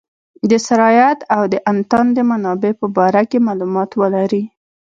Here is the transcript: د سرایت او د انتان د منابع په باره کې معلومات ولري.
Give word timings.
د 0.49 0.51
سرایت 0.67 1.19
او 1.35 1.41
د 1.53 1.55
انتان 1.71 2.05
د 2.17 2.19
منابع 2.29 2.71
په 2.81 2.87
باره 2.97 3.23
کې 3.29 3.45
معلومات 3.47 3.89
ولري. 4.01 4.43